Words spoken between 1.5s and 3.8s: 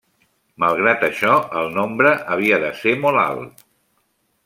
el nombre havia de ser molt alt.